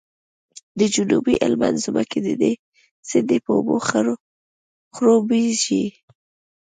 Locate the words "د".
0.79-0.81, 2.23-2.29